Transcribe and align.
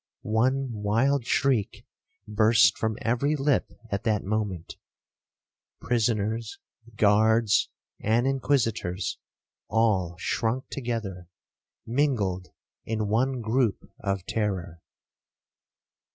One 0.23 0.71
wild 0.71 1.27
shriek 1.27 1.85
burst 2.27 2.75
from 2.75 2.97
every 3.03 3.35
lip 3.35 3.71
at 3.91 4.01
that 4.03 4.23
moment. 4.23 4.75
Prisoners, 5.79 6.57
guards, 6.95 7.69
and 7.99 8.25
Inquisitors, 8.25 9.19
all 9.67 10.15
shrunk 10.17 10.67
together, 10.69 11.27
mingled 11.85 12.47
in 12.83 13.09
one 13.09 13.41
groupe 13.43 13.87
of 13.99 14.25
terror. 14.25 14.81